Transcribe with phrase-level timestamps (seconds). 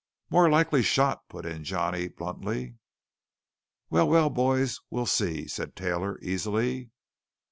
[0.31, 2.77] "More likely shot," put in Johnny bluntly.
[3.91, 6.89] "Well, well, boys, we'll see," said Taylor easily.